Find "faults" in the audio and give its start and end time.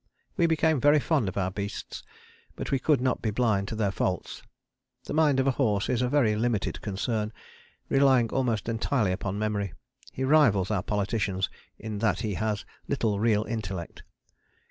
3.91-4.41